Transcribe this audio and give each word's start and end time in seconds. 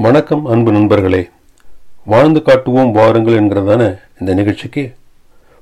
வணக்கம் 0.00 0.46
அன்பு 0.46 0.72
நண்பர்களே. 0.72 1.30
வாழ்ந்து 2.04 2.42
காட்டுவோம் 2.42 2.92
வாருங்கள் 2.92 3.40
என்கிறதான 3.40 3.98
இந்த 4.20 4.34
நிகழ்ச்சிக்கு 4.34 4.94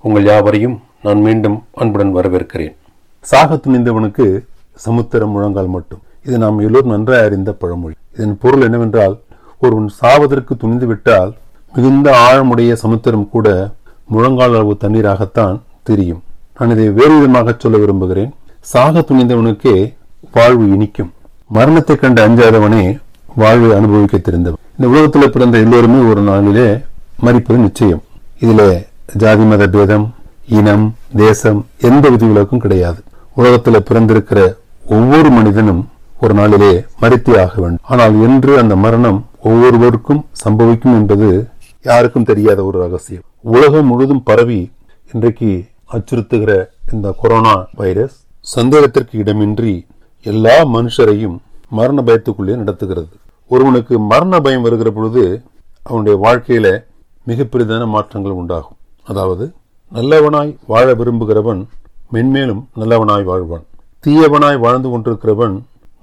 உங்கள் 0.02 0.24
யாவரையும் 0.24 0.82
நான் 1.02 1.20
மீண்டும் 1.20 1.64
அன்புடன் 1.72 2.14
வரவேற்கிறேன். 2.16 2.74
சாக 3.20 3.54
துணிந்தவனுக்கு 3.54 4.46
சமுத்திரம் 4.74 5.30
முழங்கால் 5.30 5.66
மட்டும். 5.66 5.98
இது 6.26 6.38
நாம் 6.38 6.58
எல்லோரும் 6.58 6.90
நன்றாக 6.90 7.24
அறிந்த 7.24 7.52
பழமொழி. 7.52 7.94
இதன் 8.12 8.38
பொருள் 8.40 8.60
என்னவென்றால் 8.60 9.18
ஒருவன் 9.60 9.90
சாவதற்கு 10.00 10.56
துணிந்து 10.58 10.86
விட்டால் 10.86 11.34
மிகுந்த 11.74 12.16
ஆழமுடைய 12.18 12.72
சமுத்திரம் 12.72 13.28
கூட 13.30 13.70
முழங்கால் 14.08 14.54
அளவு 14.54 14.76
தண்ணீராகத்தான் 14.80 15.60
தெரியும். 15.82 16.22
நான் 16.58 16.70
இதை 16.70 16.90
வேறு 16.90 17.14
விதமாக 17.14 17.54
சொல்ல 17.58 17.78
விரும்புகிறேன். 17.78 18.34
சாக 18.60 18.98
துணிந்தவனுக்கே 18.98 19.94
வாழ்வு 20.32 20.70
இனிக்கும். 20.70 21.12
மரணத்தை 21.48 21.96
கண்டு 21.96 22.28
அஞ்சாதவனே 22.28 22.98
வாழ்வை 23.40 23.70
அனுபவிக்க 23.78 24.16
தெரிந்தவர். 24.18 24.60
இந்த 24.76 24.86
உலகத்தில் 24.92 25.34
பிறந்த 25.34 25.56
எல்லோருமே 25.64 25.98
ஒரு 26.10 26.22
நாளிலே 26.28 26.68
மறிப்பது 27.24 27.58
நிச்சயம். 27.66 28.02
இதிலே 28.44 28.70
ஜாதி 29.22 29.44
மத 29.50 29.66
பேதம் 29.74 30.06
இனம் 30.58 30.86
தேசம் 31.16 31.60
எந்த 31.88 32.04
விதிவிலக்கும் 32.10 32.62
கிடையாது. 32.64 33.00
உலகத்தில் 33.34 33.86
பிறந்திருக்கிற 33.88 34.40
ஒவ்வொரு 34.96 35.30
மனிதனும் 35.30 35.82
ஒரு 36.20 36.34
நாளிலே 36.34 36.72
மறித்தே 37.00 37.34
ஆக 37.44 37.54
வேண்டும். 37.62 37.84
ஆனால் 37.92 38.14
என்று 38.26 38.52
அந்த 38.62 38.76
மரணம் 38.84 39.18
ஒவ்வொருவருக்கும் 39.50 40.22
சம்பவிக்கும் 40.44 40.96
என்பது 41.00 41.28
யாருக்கும் 41.82 42.28
தெரியாத 42.30 42.60
ஒரு 42.64 42.78
ரகசியம். 42.84 43.24
உலகம் 43.54 43.86
முழுதும் 43.86 44.22
பரவி 44.22 44.60
இன்றைக்கு 45.12 45.50
அச்சுறுத்துகிற 45.94 46.52
இந்த 46.92 47.08
கொரோனா 47.20 47.54
வைரஸ் 47.80 48.16
சந்தேகத்திற்கு 48.54 49.14
இடமின்றி 49.22 49.74
எல்லா 50.26 50.56
மனுஷரையும் 50.74 51.36
மரண 51.78 52.02
பயத்துக்குள்ளே 52.06 52.54
நடத்துகிறது. 52.62 53.14
ஒருவனுக்கு 53.48 53.98
மரண 53.98 54.40
பயம் 54.40 54.62
வருகிற 54.62 54.90
பொழுது 54.90 55.42
அவனுடைய 55.82 56.18
வாழ்க்கையில 56.26 56.84
மிக 57.24 57.42
பெரிதான 57.42 57.86
மாற்றங்கள் 57.86 58.38
உண்டாகும். 58.40 58.76
அதாவது 59.04 59.52
நல்லவனாய் 59.92 60.56
வாழ 60.66 60.94
விரும்புகிறவன் 60.94 61.68
மென்மேலும் 62.12 62.62
நல்லவனாய் 62.76 63.24
வாழ்வான். 63.24 63.64
தீயவனாய் 64.06 64.58
வாழ்ந்து 64.58 64.88
கொண்டிருக்கிறவன் 64.88 65.54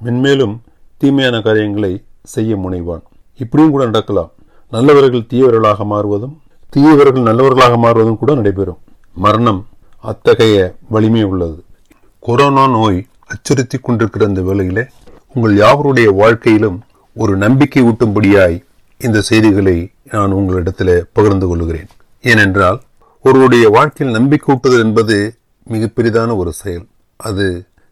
மென்மேலும் 0.03 0.55
தீமையான 0.97 1.41
காரியங்களை 1.41 2.03
செய்ய 2.23 2.55
முனைவான். 2.55 3.03
இப்படியும் 3.37 3.71
கூட 3.71 3.83
நடக்கலாம். 3.85 4.31
நல்லவர்கள் 4.71 5.29
தீயவர்களாக 5.33 5.85
மாறுவதும் 5.85 6.41
தீயவர்கள் 6.69 7.27
நல்லவர்களாக 7.29 7.77
மாறுவதும் 7.77 8.17
கூட 8.17 8.33
நடைபெறும். 8.35 8.79
மரணம் 9.15 9.65
அத்தகைய 10.01 10.75
வலிமை 10.89 11.23
உள்ளது. 11.23 11.63
கொரோனா 12.19 12.67
நோய் 12.67 13.05
அச்சுறுத்தி 13.25 13.77
கொண்டிருக்கிற 13.77 14.25
இந்த 14.25 14.41
வேளையில 14.41 14.87
உங்கள் 15.33 15.55
யாவருடைய 15.55 16.11
வாழ்க்கையிலும் 16.11 16.81
ஒரு 17.15 17.33
நம்பிக்கை 17.37 17.81
ஊட்டும்படியாய் 17.83 18.55
இந்த 18.99 19.21
செய்திகளை 19.21 19.75
நான் 20.11 20.31
உங்களிடத்தில் 20.31 21.05
பகிர்ந்து 21.13 21.47
கொள்கிறேன். 21.47 21.89
ஏனென்றால் 22.21 22.81
ஒருவருடைய 23.23 23.69
வாழ்க்கையில் 23.69 24.17
நம்பிக்கை 24.17 24.55
ஊட்டுதல் 24.55 24.83
என்பது 24.85 25.17
மிக 25.73 25.89
பெரிதான 25.97 26.35
ஒரு 26.35 26.51
செயல். 26.61 26.85
அது 27.17 27.45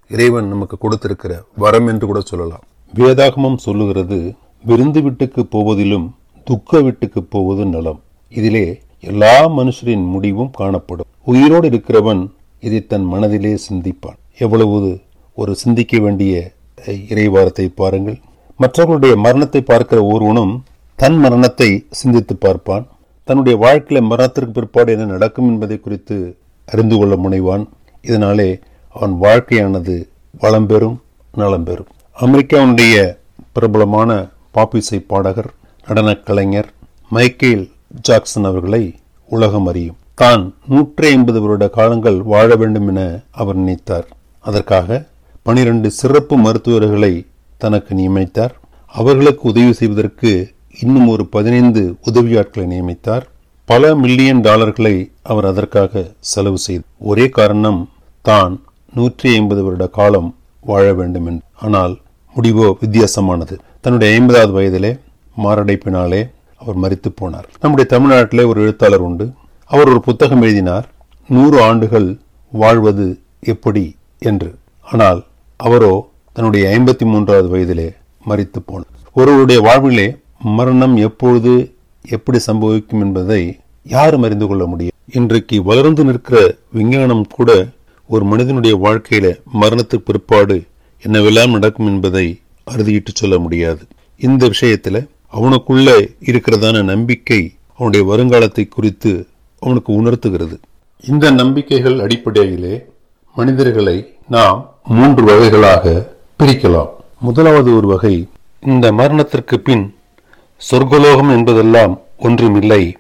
இறைவன் 0.10 0.48
நமக்கு 0.48 0.78
கொடுத்திருக்கிற 0.78 1.44
வரம் 1.56 1.88
என்று 1.88 2.08
கூட 2.08 2.22
சொல்லலாம். 2.22 2.64
வேதாகமம் 2.96 3.60
சொல்லுகிறது 3.66 4.34
விருந்து 4.64 5.02
வீட்டுக்கு 5.02 5.46
போவதிலும் 5.46 6.08
துக்க 6.44 6.82
வீட்டுக்கு 6.82 7.24
போவது 7.24 7.66
நலம். 7.66 8.02
இதிலே 8.30 8.66
எல்லா 9.00 9.50
மனுஷரின் 9.60 10.06
முடிவும் 10.16 10.52
காணப்படும். 10.52 11.10
உயிரோடு 11.26 11.70
இருக்கிறவன் 11.70 12.24
இதை 12.60 12.82
தன் 12.86 13.08
மனதிலே 13.14 13.54
சிந்திப்பான். 13.70 14.20
எவ்வளவு 14.38 15.00
ஒரு 15.34 15.56
சிந்திக்க 15.56 16.00
வேண்டிய 16.00 16.52
இறைவாரத்தை 16.88 17.72
பாருங்கள். 17.76 18.20
மற்றவர்களுடைய 18.62 19.16
மரணத்தை 19.26 19.62
பார்க்கிற 19.62 20.00
ஒருவனும் 20.04 20.54
தன் 20.96 21.18
மரணத்தை 21.18 21.70
சிந்தித்து 21.90 22.36
பார்ப்பான். 22.36 22.88
தன்னுடைய 23.28 23.56
வாழ்க்கையில 23.66 24.02
மரணத்திற்கு 24.02 24.52
பிற்பாடு 24.52 24.92
என்ன 24.92 25.06
நடக்கும் 25.06 25.50
என்பதை 25.52 25.80
குறித்து 25.80 26.18
அறிந்து 26.66 26.96
கொள்ள 26.98 27.16
முனைவான். 27.16 27.64
இதனாலே 28.02 28.50
அவன் 28.94 29.14
வாழ்க்கையானது 29.22 29.96
வளம் 30.40 30.68
பெறும் 30.68 31.02
நலம் 31.34 31.64
பெறும். 31.64 31.90
அமெரிக்காவுடைய 32.20 32.96
பிரபலமான 33.54 34.12
பாப்பிசை 34.52 35.00
பாடகர் 35.00 35.52
நடனக் 35.88 36.26
கலைஞர் 36.26 36.70
மைக்கேல் 37.10 37.66
ஜாக்சன் 38.02 38.44
அவர்களை 38.44 38.84
உலகம் 39.32 39.68
அறியும். 39.68 39.98
தான் 40.16 40.44
நூற்றி 40.68 41.08
ஐம்பது 41.08 41.42
வருட 41.42 41.66
காலங்கள் 41.78 42.18
வாழ 42.34 42.56
வேண்டும் 42.56 42.88
என 42.88 43.02
அவர் 43.32 43.58
நினைத்தார். 43.58 44.08
அதற்காக 44.40 45.08
பனிரெண்டு 45.44 45.92
சிறப்பு 45.92 46.36
மருத்துவர்களை 46.38 47.14
தனக்கு 47.64 47.92
நியமித்தார். 47.96 48.54
அவர்களுக்கு 48.92 49.44
உதவி 49.50 49.74
செய்வதற்கு 49.74 50.32
இன்னும் 50.80 51.08
ஒரு 51.08 51.24
பதினைந்து 51.26 51.82
உதவியாட்களை 52.12 52.66
நியமித்தார். 52.74 53.26
பல 53.66 53.96
மில்லியன் 53.96 54.42
டாலர்களை 54.42 54.96
அவர் 55.24 55.46
அதற்காக 55.46 56.04
செலவு 56.32 56.58
செய்தார் 56.58 56.90
ஒரே 57.00 57.26
காரணம் 57.30 57.82
தான் 58.22 58.54
நூற்றி 58.94 59.28
ஐம்பது 59.36 59.62
வருட 59.64 59.86
காலம் 59.88 60.30
வாழ 60.62 60.86
வேண்டும் 60.94 61.26
என்று. 61.26 61.46
ஆனால் 61.60 61.94
முடிவோ 62.36 62.68
வித்தியாசமானது. 62.84 63.56
தன்னுடைய 63.82 64.10
ஐம்பதாவது 64.18 64.54
வயதிலே 64.58 64.92
மாரடைப்பினாலே 65.44 66.22
அவர் 66.62 66.80
மறித்து 66.84 67.10
போனார். 67.22 67.48
நம்முடைய 67.62 67.86
தமிழ்நாட்டிலே 67.94 68.44
ஒரு 68.48 68.60
எழுத்தாளர் 68.62 69.06
உண்டு. 69.08 69.26
அவர் 69.72 69.90
ஒரு 69.90 70.02
புத்தகம் 70.02 70.42
எழுதினார் 70.42 70.86
நூறு 71.30 71.58
ஆண்டுகள் 71.62 72.08
வாழ்வது 72.54 73.08
எப்படி? 73.54 73.86
என்று. 74.20 74.50
ஆனால் 74.92 75.20
அவரோ 75.60 75.94
தன்னுடைய 76.34 76.80
ஐம்பத்தி 76.80 77.06
மூன்றாவது 77.06 77.48
வயதிலே 77.50 77.94
மறித்து 78.30 78.60
போனார். 78.68 79.00
ஒருவருடைய 79.14 79.62
வாழ்விலே 79.62 80.16
மரணம் 80.40 80.96
எப்பொழுது 80.96 81.76
எப்படி 82.10 82.40
சம்பவிக்கும் 82.48 83.02
என்பதை 83.02 83.60
யாரும் 83.84 84.24
அறிந்து 84.24 84.48
கொள்ள 84.48 84.66
முடியும் 84.66 84.92
இன்றைக்கு 85.14 85.64
வளர்ந்து 85.64 86.04
நிற்கிற 86.04 86.56
விஞ்ஞானம் 86.72 87.28
கூட 87.28 87.68
ஒரு 88.08 88.26
மனிதனுடைய 88.26 88.78
வாழ்க்கையில 88.78 89.40
மரணத்துக்கு 89.62 90.06
பிற்பாடு 90.06 90.64
என்னவெல்லாம் 91.08 91.52
நடக்கும் 91.52 91.86
என்பதை 91.86 92.40
அறுதியிட்டு 92.72 93.14
சொல்ல 93.14 93.38
முடியாது. 93.38 93.80
இந்த 94.18 94.50
விஷயத்துல 94.50 95.08
அவனுக்குள்ள 95.34 96.10
இருக்கிறதான 96.26 96.84
நம்பிக்கை 96.84 97.54
அவனுடைய 97.78 98.14
வருங்காலத்தை 98.14 98.68
குறித்து 98.70 99.28
அவனுக்கு 99.60 99.94
உணர்த்துகிறது. 99.94 100.60
இந்த 101.08 101.32
நம்பிக்கைகள் 101.32 102.00
அடிப்படையிலே 102.00 102.86
மனிதர்களை 103.36 104.14
நாம் 104.28 104.76
மூன்று 104.84 105.24
வகைகளாக 105.24 106.11
பிரிக்கலாம். 106.42 106.90
முதலாவது 107.20 107.76
ஒரு 107.76 107.88
வகை. 107.88 108.28
இந்த 108.62 108.92
மரணத்திற்கு 108.92 109.60
பின் 109.60 109.96
சொர்க்கலோகம் 110.72 111.30
என்பதெல்லாம் 111.30 112.00
ஒன்றுமில்லை. 112.20 112.98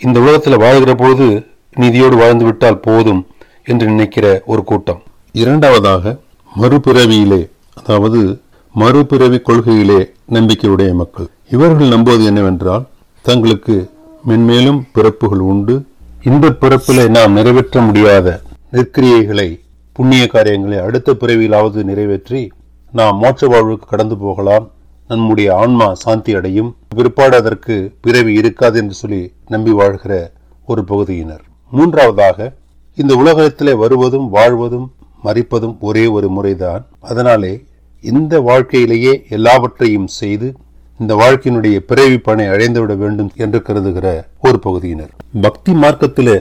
இந்த 0.00 0.20
உலகத்தில் 0.20 0.56
வாழ்கிற 0.56 0.94
பொழுது 0.94 1.46
நிதியோடு 1.76 2.16
வாழ்ந்து 2.16 2.44
விட்டால் 2.44 2.78
போதும் 2.78 3.26
என்று 3.64 3.86
நினைக்கிற 3.86 4.42
ஒரு 4.46 4.64
கூட்டம். 4.64 5.02
இரண்டாவதாக 5.32 6.16
மறுபிறவியிலே 6.60 7.50
அதாவது 7.74 8.40
மறுபிறவி 8.72 9.36
கொள்கையிலே 9.36 10.10
நம்பிக்கையுடைய 10.28 10.94
மக்கள். 10.94 11.28
இவர்கள் 11.50 11.88
நம்புவது 11.88 12.24
என்னவென்றால் 12.24 12.86
தங்களுக்கு 13.22 13.90
மென்மேலும் 14.28 14.82
பிறப்புகள் 14.92 15.38
உண்டு. 15.38 15.84
இந்த 16.24 16.48
பிறப்பிலே 16.60 17.08
நாம் 17.08 17.32
நிறைவேற்ற 17.32 17.80
முடியாத 17.80 18.40
நெற்கிரியைகளை 18.72 19.60
புண்ணிய 20.00 20.26
காரியங்களை 20.26 20.78
அடுத்த 20.78 21.14
பிறவியிலாவது 21.20 21.80
நிறைவேற்றி 21.88 22.52
நாம் 22.92 23.22
மோட்ச 23.22 23.46
வாழ்வுக்கு 23.46 23.86
கடந்து 23.88 24.16
போகலாம். 24.16 24.70
நம்முடைய 25.08 25.48
ஆன்மா 25.56 25.94
சாந்தி 25.94 26.34
அடையும். 26.34 26.76
பிற்பாடு 26.88 27.36
அதற்கு 27.36 27.74
பிறவி 28.00 28.32
இருக்காது 28.34 28.78
என்று 28.78 28.94
சொல்லி 28.94 29.32
நம்பி 29.46 29.70
வாழ்கிற 29.70 30.32
ஒரு 30.66 30.84
பகுதியினர். 30.84 31.42
மூன்றாவதாக 31.70 32.52
இந்த 32.94 33.14
உலகத்திலே 33.16 33.72
வருவதும் 33.72 34.28
வாழ்வதும் 34.28 34.92
மறிப்பதும் 35.24 35.76
ஒரே 35.80 36.06
ஒரு 36.06 36.28
முறைதான். 36.28 36.86
அதனாலே 37.00 37.64
இந்த 38.00 38.40
வாழ்க்கையிலேயே 38.40 39.24
எல்லாவற்றையும் 39.28 40.06
செய்து 40.06 40.54
இந்த 40.98 41.14
வாழ்க்கையினுடைய 41.14 41.78
பிறவி 41.90 42.18
பணை 42.18 42.46
அடைந்துவிட 42.46 42.96
வேண்டும் 42.96 43.30
என்று 43.36 43.62
கருதுகிற 43.62 44.26
ஒரு 44.40 44.58
பகுதியினர். 44.58 45.12
பக்தி 45.40 45.72
மார்க்கத்திலே 45.72 46.38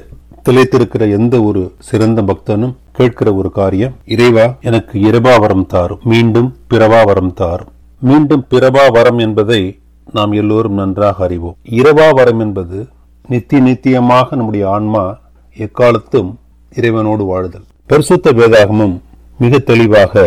திளைத்திருக்கிற 0.50 1.04
எந்த 1.18 1.42
ஒரு 1.42 1.72
சிறந்த 1.80 2.22
பக்தனும் 2.22 2.76
கேட்கிற 3.00 3.30
ஒரு 3.34 3.50
காரியம் 3.52 3.94
இறைவா 4.06 4.46
எனக்கு 4.62 4.96
இரவா 5.00 5.34
வரம் 5.40 5.66
தாரும் 5.66 6.00
மீண்டும் 6.04 6.48
பிறவா 6.70 7.06
வரம் 7.06 7.34
தாரும் 7.34 7.70
மீண்டும் 8.02 8.44
பிறவா 8.50 8.84
வரம் 8.96 9.20
என்பதை 9.26 9.60
நாம் 10.12 10.32
எல்லோரும் 10.32 10.74
நன்றாக 10.74 11.24
அறிவோம். 11.24 11.56
இரவா 11.80 12.08
வரம் 12.14 12.40
என்பது 12.40 12.78
நித்திய 13.28 13.62
நித்தியமாக 13.62 14.36
நம்முடைய 14.36 14.70
ஆன்மா 14.70 15.04
எக்காலத்தும் 15.58 16.30
இறைவனோடு 16.76 17.24
வாழுதல். 17.32 17.66
பரிசுத்த 17.88 18.32
வேதாகமும் 18.32 18.96
மிக 19.38 19.60
தெளிவாக 19.72 20.26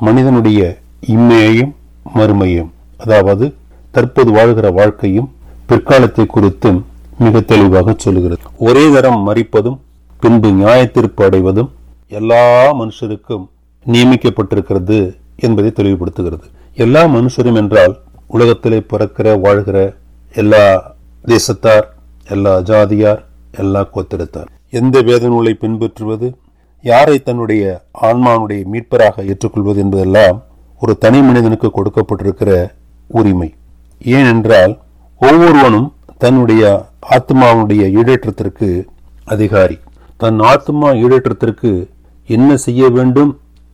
மனிதனுடைய 0.00 0.60
இம்மையையும் 1.06 1.72
மறுமையும் 2.14 2.70
அதாவது 2.96 3.54
தற்போது 3.90 4.32
வாழ்கிற 4.32 4.70
வாழ்க்கையும் 4.70 5.32
பிற்காலத்தை 5.68 6.26
குறித்தும் 6.36 6.82
மிக 7.18 7.40
தெளிவாக 7.40 7.94
சொல்லுகிறது. 7.96 8.44
ஒரே 8.68 8.86
தரம் 8.90 9.20
மறிப்பதும் 9.28 9.80
பின்பு 10.20 10.48
நியாயத்திற்பு 10.60 11.22
அடைவதும் 11.24 11.72
எல்லா 12.08 12.72
மனுஷருக்கும் 12.80 13.46
நியமிக்கப்பட்டிருக்கிறது 13.86 15.16
என்பதை 15.36 15.70
தெளிவுபடுத்துகிறது. 15.70 16.46
எல்லா 16.74 17.04
மனுஷரும் 17.04 17.54
என்றால் 17.54 17.98
உலகத்திலே 18.26 18.78
பிறக்கிற 18.78 19.40
வாழ்கிற 19.40 19.94
எல்லா 20.34 20.94
தேசத்தார் 21.24 21.86
எல்லா 22.28 22.58
ஜாதியார் 22.58 23.24
எல்லா 23.52 23.88
கோத்திரத்தார் 23.94 24.48
எந்த 24.70 25.02
வேத 25.02 25.26
நூலை 25.26 25.54
பின்பற்றுவது 25.54 26.36
யாரை 26.82 27.18
தன்னுடைய 27.18 27.84
ஆன்மானுடைய 28.02 28.62
மீட்பராக 28.72 29.26
ஏற்றுக்கொள்வது 29.26 29.80
என்பதெல்லாம் 29.80 30.42
ஒரு 30.80 30.98
தனி 30.98 31.20
மனிதனுக்கு 31.22 31.70
கொடுக்கப்பட்டிருக்கிற 31.70 32.70
உரிமை. 33.06 33.54
ஏனென்றால் 34.02 34.78
ஒவ்வொருவனும் 35.20 35.92
தன்னுடைய 36.18 36.88
ஆத்மாவுடைய 37.10 37.82
ஈடேற்றத்திற்கு 38.00 38.84
அதிகாரி. 39.24 39.78
தன் 40.16 40.38
ஆத்மா 40.38 40.90
ஈடேற்றத்திற்கு 40.90 41.88
என்ன 42.36 42.56
செய்ய 42.64 42.88
வேண்டும் 42.96 43.30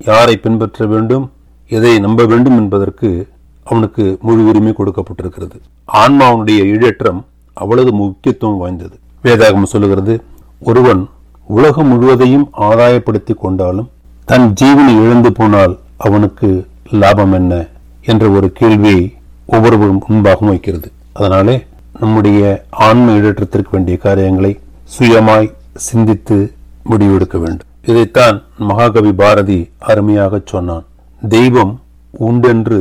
யாரை 0.09 0.37
பின்பற்ற 0.37 0.87
வேண்டும் 0.93 1.25
எதை 1.77 1.93
நம்ப 2.05 2.25
வேண்டும் 2.33 2.57
என்பதற்கு 2.63 3.11
அவனுக்கு 3.71 4.05
முழு 4.27 4.43
உரிமை 4.49 4.73
கொடுக்கப்பட்டிருக்கிறது. 4.79 5.57
ஆன்மாவனுடைய 6.03 6.61
ஈடேற்றம் 6.73 7.21
அவ்வளவு 7.53 7.93
முக்கியத்துவம் 8.01 8.61
வாய்ந்தது. 8.63 8.97
வேதாகம் 9.25 9.71
சொல்லுகிறது 9.73 10.15
ஒருவன் 10.61 11.03
உலகம் 11.49 11.91
முழுவதையும் 11.93 12.47
ஆதாயப்படுத்தி 12.69 13.35
கொண்டாலும் 13.35 13.91
தன் 14.31 14.47
ஜீவனை 14.61 14.95
இழந்து 15.05 15.33
போனால் 15.33 15.75
அவனுக்கு 16.07 16.49
லாபம் 17.03 17.33
என்ன 17.33 17.53
என்ற 18.11 18.25
ஒரு 18.29 18.49
கேள்வியை 18.53 19.05
ஒவ்வொருவரும் 19.47 20.03
முன்பாகவும் 20.09 20.53
வைக்கிறது. 20.55 20.89
அதனாலே 21.13 21.57
நம்முடைய 22.01 22.41
ஆன்ம 22.87 23.13
ஈடேற்றத்திற்கு 23.19 23.73
வேண்டிய 23.73 23.97
காரியங்களை 23.97 24.53
சுயமாய் 24.95 25.55
சிந்தித்து 25.89 26.39
முடிவெடுக்க 26.91 27.37
வேண்டும். 27.39 27.71
இதைத்தான் 27.91 28.37
மகாகவி 28.69 29.13
பாரதி 29.21 29.59
அருமையாக 29.91 30.41
சொன்னான். 30.53 30.85
தெய்வம் 31.23 31.75
உண்டென்று 32.29 32.81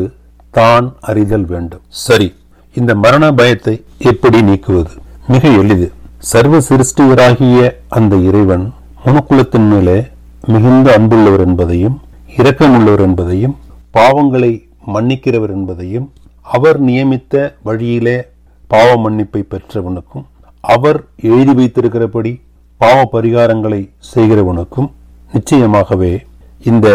தான் 0.58 0.86
அறிதல் 1.10 1.48
வேண்டும். 1.52 1.84
சரி 2.06 2.30
இந்த 2.76 2.92
மரண 3.04 3.24
பயத்தை 3.40 3.76
எப்படி 4.12 4.40
நீக்குவது? 4.50 4.94
மிக 5.34 5.44
எளிது. 5.62 5.88
சர்வ 6.32 6.56
சிருஷ்டியராகிய 6.70 7.60
அந்த 7.98 8.16
இறைவன் 8.30 8.66
மனுக்குலத்தின் 9.06 9.68
மேலே 9.72 9.98
மிகுந்த 10.54 10.88
அன்புள்ளவர் 10.98 11.44
என்பதையும் 11.48 11.98
இரக்கமுள்ளவர் 12.38 13.04
என்பதையும் 13.08 13.56
பாவங்களை 13.98 14.52
மன்னிக்கிறவர் 14.94 15.54
என்பதையும் 15.58 16.08
அவர் 16.56 16.80
நியமித்த 16.88 17.44
வழியிலே 17.68 18.16
பாவ 18.72 18.90
மன்னிப்பை 19.04 19.42
பெற்றவனுக்கும் 19.52 20.26
அவர் 20.64 21.00
எழுதி 21.32 21.54
வைத்திருக்கிறபடி 21.60 22.34
பாவ 22.84 23.00
பரிகாரங்களை 23.12 23.82
செய்கிறவனுக்கும் 24.14 24.90
நிச்சயமாகவே 25.34 26.14
இந்த 26.72 26.88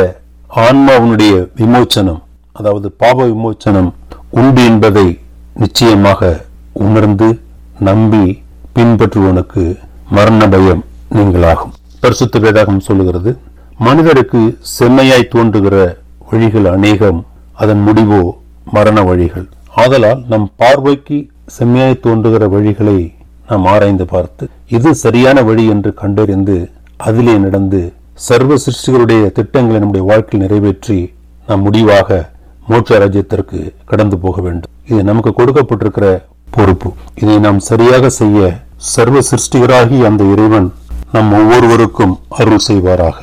ஆன்மாவினுடைய 0.66 1.34
விமோச்சனம் 1.60 2.20
அதாவது 2.52 2.88
பாவ 3.02 3.26
விமோச்சனம் 3.26 3.90
உண்டு 4.40 4.62
என்பதை 4.64 5.06
நிச்சயமாக 5.54 6.30
உணர்ந்து 6.86 7.28
நம்பி 7.88 8.24
பின்பற்றுவனுக்கு 8.76 9.64
மரண 10.16 10.48
பயம் 10.48 10.82
நீங்களாகும். 11.14 11.72
பரிசுத்த 12.00 12.38
வேதாகம் 12.38 12.84
சொல்லுகிறது 12.88 13.30
மனிதருக்கு 13.78 14.40
செம்மையாய் 14.78 15.32
தோன்றுகிற 15.34 15.76
வழிகள் 16.30 16.68
அநேகம் 16.74 17.20
அதன் 17.62 17.82
முடிவோ 17.86 18.22
மரண 18.76 19.02
வழிகள். 19.02 19.46
ஆதலால் 19.82 20.20
நம் 20.32 20.48
பார்வைக்கு 20.56 21.18
செம்மையாய் 21.58 22.02
தோன்றுகிற 22.06 22.46
வழிகளை 22.48 22.98
நாம் 23.50 23.66
ஆராய்ந்து 23.72 24.06
பார்த்து 24.14 24.44
இது 24.76 24.90
சரியான 25.04 25.42
வழி 25.48 25.64
என்று 25.74 25.90
கண்டறிந்து 26.00 26.56
அதிலே 27.06 27.34
நடந்து 27.44 27.80
சர்வ 28.26 28.52
சிருஷ்டிகளுடைய 28.64 29.22
திட்டங்களை 29.38 29.78
நம்முடைய 29.80 30.04
வாழ்க்கையில் 30.10 30.44
நிறைவேற்றி 30.44 30.98
நாம் 31.48 31.64
முடிவாக 31.66 32.18
மோட்ச 32.70 32.98
ராஜ்யத்திற்கு 33.02 33.58
கடந்து 33.90 34.16
போக 34.24 34.36
வேண்டும். 34.46 34.72
இது 34.90 35.00
நமக்கு 35.10 35.30
கொடுக்கப்பட்டிருக்கிற 35.38 36.06
பொறுப்பு. 36.56 36.90
இதை 37.22 37.36
நாம் 37.46 37.60
சரியாக 37.68 38.10
செய்ய 38.20 38.40
சர்வ 38.94 39.18
சிருஷ்டிகராகி 39.30 39.98
அந்த 40.08 40.22
இறைவன் 40.34 40.68
நம் 41.14 41.30
ஒவ்வொருவருக்கும் 41.38 42.14
அருள் 42.40 42.64
செய்வாராக. 42.68 43.16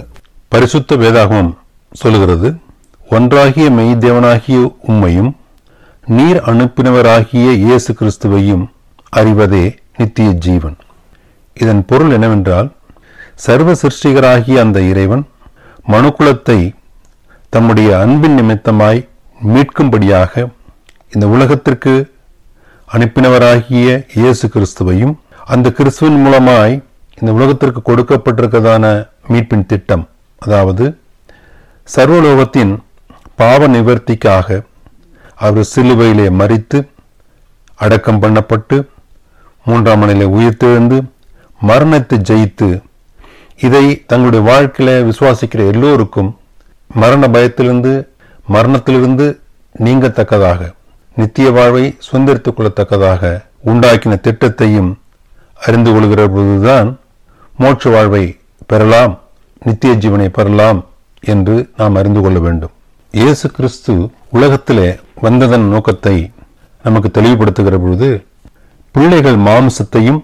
பரிசுத்த 0.54 0.96
வேதாகமம் 1.04 1.52
சொல்லுகிறது 1.92 2.50
ஒன்றாகிய 3.08 3.68
மெய்தேவனாகிய 3.78 4.60
உம்மையும் 4.92 5.32
நீர் 6.08 6.40
அனுப்பினவராகிய 6.52 7.48
இயேசு 7.66 7.92
கிறிஸ்துவையும் 8.00 8.64
அறிவதே 9.14 9.66
நித்திய 9.98 10.30
ஜீவன். 10.46 10.78
இதன் 11.58 11.86
பொருள் 11.86 12.12
என்னவென்றால் 12.12 12.70
சர்வ 13.36 13.70
சிருஷ்டிகராகிய 13.76 14.58
அந்த 14.60 14.80
இறைவன் 14.82 15.24
மனுக்குலத்தை 15.90 16.60
தம்முடைய 17.54 17.90
அன்பின் 18.00 18.38
நிமித்தமாய் 18.40 19.02
மீட்கும்படியாக 19.46 20.34
இந்த 21.12 21.26
உலகத்திற்கு 21.28 21.94
அனுப்பினவராகிய 22.90 23.88
இயேசு 24.16 24.46
கிறிஸ்துவையும் 24.48 25.14
அந்த 25.46 25.72
கிறிஸ்துவின் 25.72 26.20
மூலமாய் 26.26 26.76
இந்த 27.18 27.32
உலகத்திற்கு 27.32 27.82
கொடுக்கப்பட்டிருக்கதான 27.82 28.86
மீட்பின் 29.28 29.66
திட்டம் 29.66 30.06
அதாவது 30.42 30.86
சர்வலோகத்தின் 31.88 32.74
பாவ 33.36 33.68
நிவர்த்திக்காக 33.68 34.48
அவர் 35.38 35.70
சிலுவையிலே 35.74 36.28
மறித்து 36.40 36.80
அடக்கம் 37.80 38.22
பண்ணப்பட்டு 38.22 38.78
மூன்றாம் 39.66 40.00
மணிலே 40.00 40.26
உயிர்த்தெழுந்து 40.38 40.98
மரணத்தை 41.62 42.20
ஜெயித்து 42.20 42.70
இதை 43.60 44.04
தங்களுடைய 44.06 44.44
வாழ்க்கையில 44.50 44.90
விசுவாசிக்கிற 45.06 45.62
எல்லோருக்கும் 45.74 46.32
மரண 46.90 47.28
பயத்திலிருந்து 47.30 47.94
மரணத்திலிருந்து 48.50 49.28
நீங்கத்தக்கதாக 49.76 50.60
நித்திய 51.18 51.52
வாழ்வை 51.52 51.98
சுதந்திரித்துக் 52.06 52.58
கொள்ளத்தக்கதாக 52.58 53.22
உண்டாக்கின 53.66 54.18
திட்டத்தையும் 54.22 54.92
அறிந்து 55.60 55.92
கொள்கிற 55.92 56.28
பொழுதுதான் 56.28 56.90
மோட்ச 57.60 57.92
வாழ்வை 57.92 58.24
பெறலாம் 58.66 59.14
நித்திய 59.62 59.94
ஜீவனை 59.94 60.28
பெறலாம் 60.30 60.80
என்று 61.24 61.70
நாம் 61.78 61.96
அறிந்து 61.96 62.22
கொள்ள 62.22 62.40
வேண்டும். 62.40 62.74
இயேசு 63.14 63.52
கிறிஸ்து 63.52 63.94
உலகத்திலே 64.30 64.88
வந்ததன் 65.22 65.68
நோக்கத்தை 65.68 66.16
நமக்கு 66.84 67.22
தெளிவுபடுத்துகிற 67.22 67.78
பொழுது 67.78 68.10
பிள்ளைகள் 68.96 69.38
மாம்சத்தையும் 69.48 70.20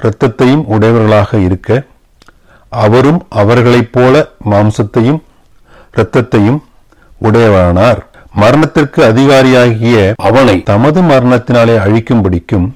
இரத்தத்தையும் 0.00 0.64
உடையவர்களாக 0.66 1.38
இருக்க 1.38 1.70
அவரும் 2.72 3.20
அவர்களைப் 3.34 3.92
போல 3.92 4.14
மாம்சத்தையும் 4.50 5.20
இரத்தத்தையும் 5.94 6.58
உடையவரானார் 7.20 8.00
மரணத்திற்கு 8.34 9.00
அதிகாரியாகிய 9.04 9.98
அவனை 10.22 10.62
தமது 10.62 11.00
மரணத்தினாலே 11.02 11.76
அழிக்கும்படிக்கும் 11.84 12.66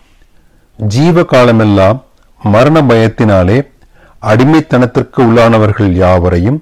ஜீவ 0.79 1.25
காலமெல்லாம் 1.25 1.99
மரண 2.41 2.81
பயத்தினாலே 2.83 3.59
அடிமைத்தனத்திற்கு 4.23 5.21
உள்ளானவர்கள் 5.21 5.93
யாவரையும் 5.95 6.59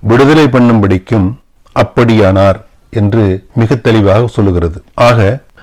விடுதலை 0.00 0.46
பண்ணும்படிக்கும் 0.46 1.28
அப்படியானார் 1.76 2.58
என்று 2.92 3.24
மிக 3.54 3.76
தெளிவாக 3.76 4.26
சொல்லுகிறது. 4.26 4.78
ஆக 4.94 5.18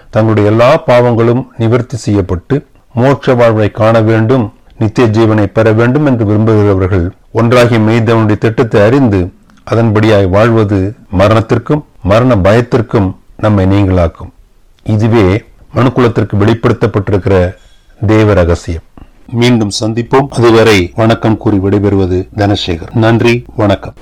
தங்களுடைய 0.10 0.50
எல்லா 0.50 0.84
பாவங்களும் 0.88 1.48
நிவர்த்தி 1.58 1.98
செய்யப்பட்டு 1.98 2.66
மோட்ச 2.96 3.36
வாழ்வை 3.36 3.72
காண 3.72 4.02
வேண்டும் 4.02 4.54
நித்திய 4.80 5.08
ஜீவனை 5.08 5.46
பெற 5.46 5.72
வேண்டும் 5.72 6.06
என்று 6.06 6.26
விரும்புகிறவர்கள் 6.26 7.12
ஒன்றாகி 7.32 7.78
மெய்தவனுடைய 7.78 8.38
திட்டத்தை 8.38 8.82
அறிந்து 8.82 9.32
அதன்படியாய் 9.72 10.30
வாழ்வது 10.30 10.94
மரணத்திற்கும் 11.10 11.86
மரண 12.04 12.38
பயத்திற்கும் 12.38 13.20
நம்மை 13.38 13.66
நீங்களாக்கும். 13.66 14.30
இதுவே 14.84 15.44
மனுக்குலத்திற்கு 15.76 16.36
வெளிப்படுத்தப்பட்டிருக்கிற 16.36 17.56
தேவ 18.06 18.34
ரகசியம். 18.34 18.82
மீண்டும் 19.32 19.72
சந்திப்போம். 19.80 20.28
அதுவரை 20.30 20.92
வணக்கம் 20.96 21.38
கூறி 21.38 21.58
விடைபெறுவது 21.58 22.28
தனசேகர். 22.38 22.96
நன்றி 22.96 23.46
வணக்கம். 23.56 23.94